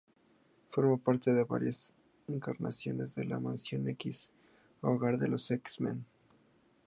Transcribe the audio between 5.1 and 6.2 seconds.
de los X-Men.